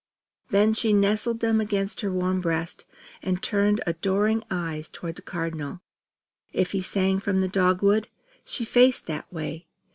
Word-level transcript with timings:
Then 0.49 0.73
she 0.73 0.93
nestled 0.93 1.41
them 1.41 1.61
against 1.61 2.01
her 2.01 2.11
warm 2.11 2.41
breast, 2.41 2.85
and 3.21 3.39
turned 3.43 3.83
adoring 3.85 4.43
eyes 4.49 4.89
toward 4.89 5.15
the 5.15 5.21
Cardinal. 5.21 5.81
If 6.51 6.71
he 6.71 6.81
sang 6.81 7.19
from 7.19 7.39
the 7.41 7.47
dogwood, 7.47 8.07
she 8.43 8.65
faced 8.65 9.05
that 9.05 9.31
way. 9.31 9.67